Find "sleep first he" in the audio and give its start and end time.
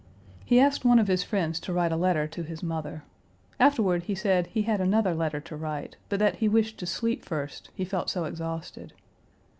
6.87-7.85